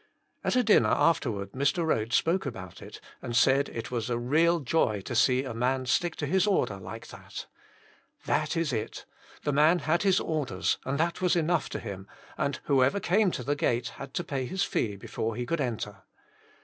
[0.43, 1.85] At a dinner afterward Mr.
[1.85, 5.85] Rhodes spoke about it, and said it was a real joy to see a man
[5.85, 7.45] stick to his order like that.
[8.25, 9.05] That is it.
[9.43, 13.43] The man had his orders, and that was enough to him, and whoever came to
[13.43, 15.97] the gate had to pay his fee before he could enter.